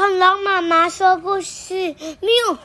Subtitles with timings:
[0.00, 2.58] 恐龙妈妈说故事，Milk。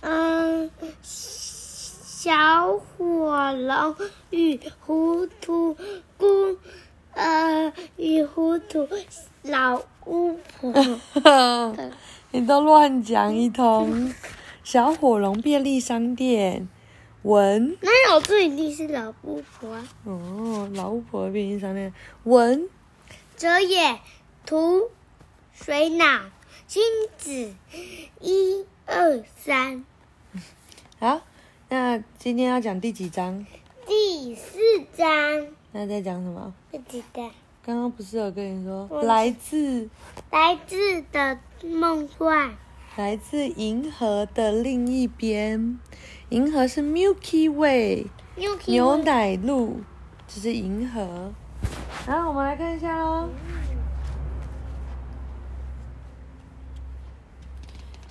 [0.00, 0.70] 嗯，
[1.02, 3.96] 小火龙
[4.30, 5.76] 与糊涂
[6.16, 6.56] 姑，
[7.14, 8.88] 呃，与糊涂
[9.42, 10.72] 老巫婆。
[12.30, 14.14] 你都乱讲一通。
[14.62, 16.68] 小火龙便利商店，
[17.22, 17.76] 文。
[17.80, 19.88] 那有这一定是老巫婆啊。
[20.04, 21.92] 哦，老巫婆便利商店，
[22.22, 22.68] 文。
[23.36, 23.98] 哲也，
[24.46, 24.92] 图，
[25.64, 26.20] 水脑，
[26.66, 26.82] 金
[27.16, 27.54] 子，
[28.20, 29.84] 一二三。
[31.00, 31.22] 好，
[31.70, 33.44] 那今天要讲第几章？
[33.86, 34.58] 第四
[34.94, 35.06] 章。
[35.72, 36.52] 那在讲什么？
[36.70, 37.30] 不知道。
[37.64, 39.88] 刚刚不是有跟你说，来自
[40.30, 42.54] 来自的梦幻，
[42.96, 45.80] 来自银河的另一边。
[46.28, 48.06] 银河是 Milky Way，
[48.66, 49.80] 牛奶路，
[50.28, 51.32] 这是银河。
[52.06, 53.30] 好，我们来看一下喽。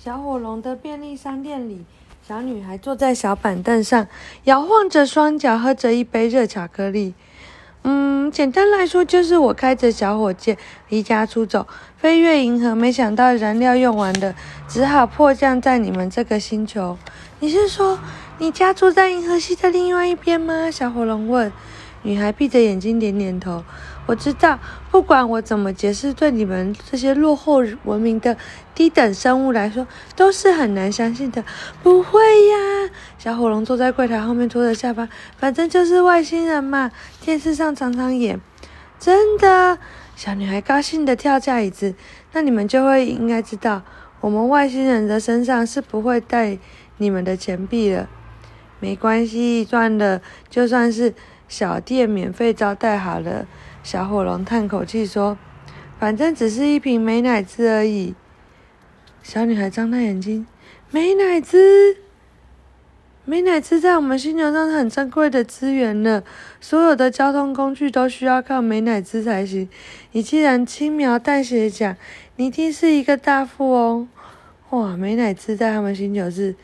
[0.06, 1.84] 小火龙的便利商店里。
[2.22, 4.06] 小女孩坐在小板凳上，
[4.44, 7.12] 摇晃着双脚，喝着一杯热巧克力。
[7.82, 10.56] 嗯，简单来说，就是我开着小火箭
[10.90, 12.72] 离家出走，飞越银河。
[12.72, 14.36] 没想到燃料用完了，
[14.68, 16.96] 只好迫降在你们这个星球。
[17.40, 17.98] 你是说，
[18.38, 20.70] 你家住在银河系的另外一边吗？
[20.70, 21.52] 小火龙问。
[22.02, 23.64] 女孩闭着眼睛点点头。
[24.06, 24.58] 我知道，
[24.90, 28.36] 不管我怎么解释，对你们这些落后文明的
[28.72, 31.44] 低等生物来说，都是很难相信的。
[31.82, 38.40] 不会呀，小火龙坐在柜台后面拖着下巴，反正就是外星人嘛，电视上常常演。
[38.98, 39.78] 真的，
[40.14, 41.94] 小女孩高兴地跳下椅子。
[42.32, 43.82] 那你们就会应该知道，
[44.20, 46.56] 我们外星人的身上是不会带
[46.98, 48.06] 你们的钱币的。
[48.78, 51.12] 没关系，赚了就算是
[51.48, 53.46] 小店免费招待好了。
[53.86, 55.38] 小火龙叹口气说
[56.00, 58.16] ：“反正只是一瓶美乃滋而已。”
[59.22, 60.44] 小女孩张大眼睛
[60.90, 61.96] ：“美乃滋？
[63.24, 66.24] 美乃滋在我们星球上是很珍贵的资源呢，
[66.60, 69.68] 所有的交通工具都需要靠美乃滋才行。
[70.10, 71.96] 你既然轻描淡写讲，
[72.34, 74.08] 你一定是一个大富翁。
[74.70, 76.56] 哇，美乃滋在他们星球是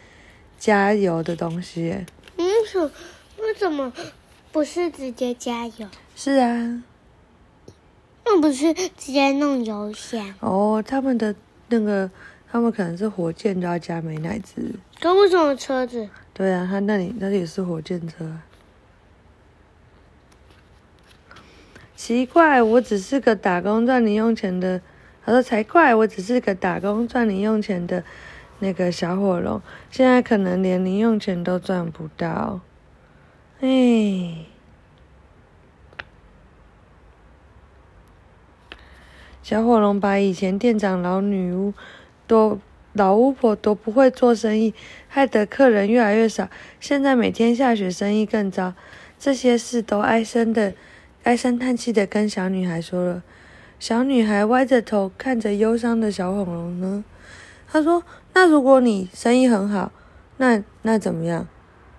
[0.59, 2.05] 加油的东西耶。
[2.37, 2.45] 嗯，
[3.39, 3.93] 为什么
[4.51, 5.87] 不是直接加油？
[6.17, 6.83] 是啊。”
[8.33, 10.83] 那不是直接弄油箱哦？
[10.87, 11.35] 他们的
[11.69, 12.11] 那个，
[12.51, 14.75] 他们可能是火箭都要加美乃滋。
[15.01, 16.09] 跟为什么车子？
[16.33, 18.39] 对啊，他那里那里也是火箭车。
[21.95, 24.81] 奇怪，我只是个打工赚零用钱的。
[25.25, 28.03] 他说才怪，我只是个打工赚零用钱的
[28.61, 29.61] 那个小火龙，
[29.91, 32.61] 现在可能连零用钱都赚不到。
[33.61, 34.47] 哎。
[39.43, 41.75] 小火龙把以前店长老女巫
[42.27, 42.59] 都
[42.93, 44.73] 老巫婆都不会做生意，
[45.09, 46.49] 害得客人越来越少。
[46.79, 48.75] 现在每天下雪，生意更糟。
[49.19, 50.75] 这些事都唉声的
[51.25, 53.23] 唉声叹气的跟小女孩说了。
[53.81, 57.05] 小女孩歪着头看着忧伤的小火龙呢，
[57.67, 58.05] 她说
[58.35, 59.91] ：“那如果你生意很好，
[60.37, 61.49] 那那怎么样？”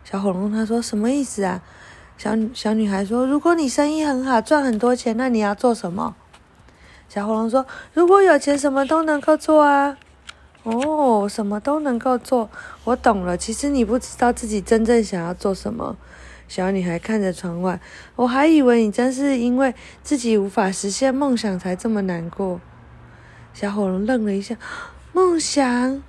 [0.05, 1.61] 小火龙他说：“什么意思啊？”
[2.17, 6.15] 小小女孩说：“如果你生意很好，赚很多钱，那你要做什么？”
[7.09, 9.97] 小火龙说：“如果有钱，什么都能够做啊！”
[10.63, 12.49] 哦，什么都能够做，
[12.85, 13.35] 我懂了。
[13.35, 15.97] 其实你不知道自己真正想要做什么。
[16.47, 17.79] 小女孩看着窗外，
[18.15, 22.61] 我还以为你真是因为自己无法实现梦想才这么难过。
[23.53, 24.55] 小火龙愣了一下，
[25.11, 26.01] 梦想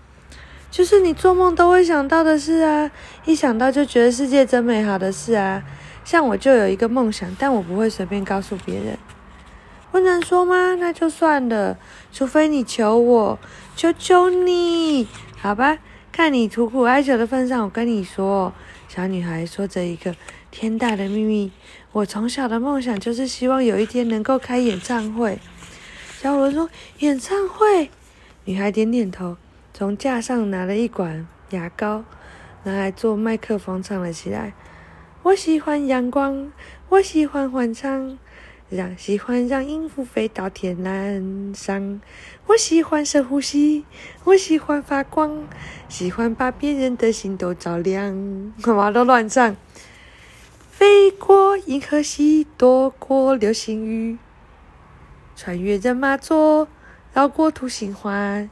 [0.71, 2.91] 就是你做梦都会想到的事啊！
[3.25, 5.63] 一想到就觉得世界真美好的事啊！
[6.05, 8.97] 像我就有一个梦想，但我不会随便告诉别人。
[9.95, 10.75] 不能说吗？
[10.75, 11.79] 那就算了，
[12.13, 13.39] 除非你求我，
[13.77, 15.07] 求求你，
[15.37, 15.79] 好吧？
[16.11, 18.53] 看你苦苦哀求的份上，我跟你说，
[18.89, 20.17] 小女孩说着一个
[20.51, 21.53] 天大的秘密。
[21.93, 25.39] 我从小的梦想就是希望有一天能够开演唱会。
[26.19, 27.89] 小火龙说：“演唱会。”
[28.47, 29.37] 女孩点点头，
[29.73, 32.03] 从架上拿了一管牙膏，
[32.65, 34.55] 拿来做麦克风唱了起来。
[35.23, 36.51] 我喜欢阳光，
[36.89, 38.19] 我喜欢欢唱。
[38.71, 42.01] 让喜欢让音符飞到天蓝上，
[42.47, 43.85] 我喜欢深呼吸，
[44.25, 45.47] 我喜欢发光，
[45.89, 48.53] 喜欢把别人的心都照亮。
[48.63, 49.55] 干嘛都乱唱？
[50.71, 54.19] 飞过银河系，躲过流星雨，
[55.37, 56.67] 穿越人马座，
[57.13, 58.51] 绕过土星环，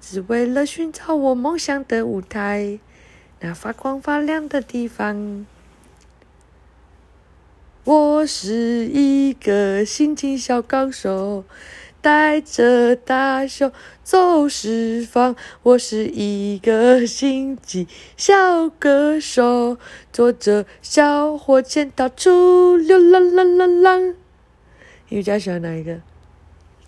[0.00, 2.80] 只为了寻找我梦想的舞台，
[3.40, 5.46] 那发光发亮的地方。
[7.84, 11.44] 我是一个心情小高手，
[12.00, 13.72] 带着大熊
[14.04, 15.34] 走四方。
[15.64, 19.78] 我是一个心机小歌手，
[20.12, 24.14] 坐着小火箭到处流浪浪浪浪。
[25.08, 26.00] 你比较喜欢哪一个？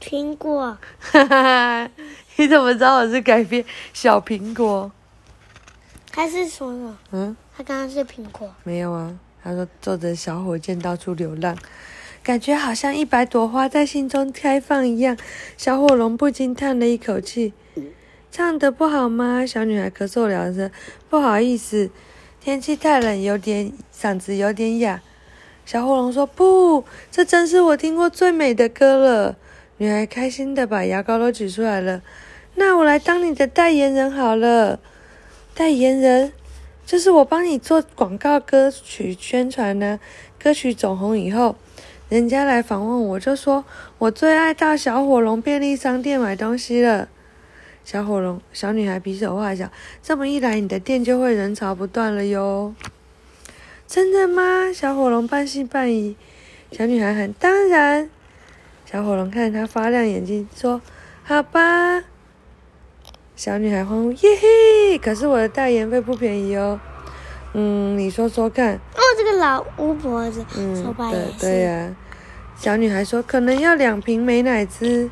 [0.00, 0.79] 苹果。
[1.00, 1.90] 哈哈哈！
[2.37, 4.93] 你怎么知道我是改编小苹果？
[6.12, 6.97] 他是说的。
[7.11, 7.37] 嗯。
[7.56, 8.55] 他刚刚是苹果。
[8.62, 9.19] 没有啊。
[9.44, 11.55] 他说：“坐着小火箭到处流浪，
[12.23, 15.14] 感觉好像一百朵花在心中开放一样。”
[15.58, 17.52] 小火龙不禁叹了一口气
[18.32, 20.70] ：“唱得不好吗？”小女孩咳嗽两声
[21.11, 21.91] ：“不好意思，
[22.41, 25.02] 天气太冷，有点嗓子有点哑。”
[25.67, 29.37] 小火龙说：“不，这真是我听过最美的歌了。”
[29.76, 32.00] 女孩开心地把牙膏都取出来了。
[32.55, 34.79] 那我来当你的代言人好了，
[35.55, 36.32] 代言人。
[36.87, 39.99] 就是我帮你做广告歌曲宣传呢。
[40.43, 41.57] 歌曲走红以后，
[42.09, 43.65] 人家来访问我，就说
[43.99, 47.09] 我最爱到小火龙便利商店买东西了。
[47.85, 49.71] 小火龙小女孩比手画脚，
[50.03, 52.75] 这么一来，你的店就会人潮不断了哟。
[53.87, 54.73] 真的吗？
[54.73, 56.17] 小火龙半信半疑。
[56.73, 58.11] 小女孩喊：当然。
[58.85, 60.81] 小火龙看着她发亮眼睛，说：
[61.23, 62.05] 好吧。
[63.37, 64.99] 小女孩欢呼耶嘿！
[64.99, 66.79] 可是我的代言费不便宜哦。
[67.53, 68.75] 嗯，你说说看。
[68.75, 71.97] 哦，这个老巫婆子，嗯，对对呀、啊。
[72.57, 75.11] 小女孩说：“可能要两瓶美乃滋。”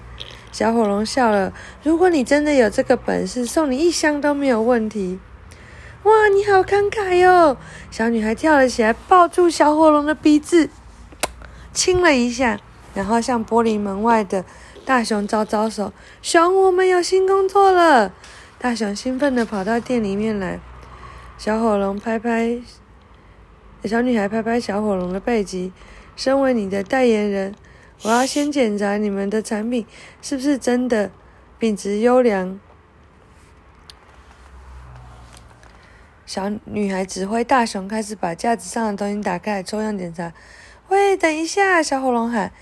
[0.52, 1.52] 小火龙笑了
[1.82, 5.18] ：“如果你真的有这个本事，送你一箱都没有问题。”
[6.04, 7.56] 哇，你好慷慨哟！
[7.90, 10.70] 小女孩跳了起来，抱住小火龙的鼻子，
[11.72, 12.60] 亲了一下，
[12.94, 14.44] 然后向玻璃门外的。
[14.84, 18.12] 大熊招招手，熊，我们有新工作了。
[18.58, 20.58] 大熊兴奋地跑到店里面来。
[21.38, 22.60] 小火龙拍拍，
[23.84, 25.72] 小女孩拍拍小火龙的背脊。
[26.14, 27.54] 身为你的代言人，
[28.02, 29.86] 我要先检查你们的产品
[30.20, 31.10] 是不是真的
[31.58, 32.58] 品质优良。
[36.26, 40.32] 小女孩指挥大熊开始把架子上的东西打开，抽样检查。
[40.88, 41.82] 喂，等一下！
[41.82, 42.52] 小火龙喊。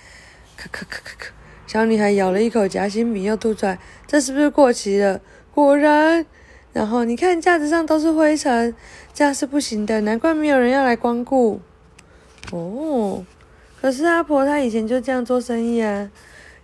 [0.59, 1.40] 咳咳咳咳咳。
[1.71, 3.79] 小女孩咬了一口夹心饼，又吐出来。
[4.05, 5.21] 这是不是过期了？
[5.55, 6.27] 果然。
[6.73, 8.75] 然后你看架子上都是灰尘，
[9.15, 10.01] 这样是不行的。
[10.01, 11.61] 难怪没有人要来光顾。
[12.51, 13.25] 哦，
[13.81, 16.11] 可是阿婆她以前就这样做生意啊。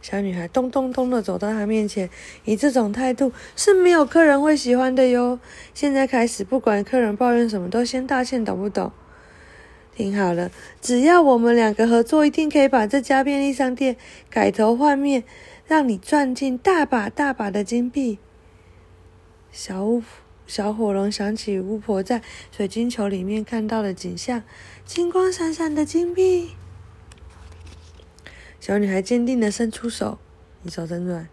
[0.03, 2.11] 小女孩咚咚咚的走到她面前，
[2.45, 5.39] 以这种态度是没有客人会喜欢的哟。
[5.73, 8.91] 现在开始，不管客人抱怨什么，都先道歉，懂不懂？
[9.97, 10.51] 听好了，
[10.83, 13.97] 只要我们两个合作，一定可以把这家便利商店
[14.29, 15.25] 改头换面，
[15.67, 18.19] 让你赚进大把大把的金币。
[19.51, 20.03] 小巫
[20.47, 22.21] 小火龙想起巫婆在
[22.55, 24.43] 水晶球里面看到的景象，
[24.85, 26.51] 金光闪闪的金币。
[28.61, 30.19] 小女孩坚定的伸出手，
[30.61, 31.27] 你手真软。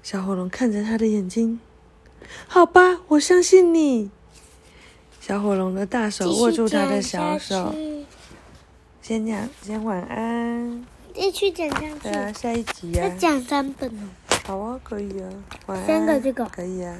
[0.00, 1.58] 小火龙看着她的眼睛，
[2.46, 4.12] 好吧，我相信你。
[5.26, 7.74] 小火龙的大手握住他的小手，
[9.00, 10.84] 先讲，先晚安。
[11.14, 11.98] 继续讲下去。
[12.02, 13.08] 对啊，下一集啊。
[13.08, 14.02] 再讲三本哦。
[14.44, 15.28] 好啊，可以啊。
[15.64, 15.86] 晚安。
[15.86, 16.44] 三个这个。
[16.44, 16.94] 可以啊。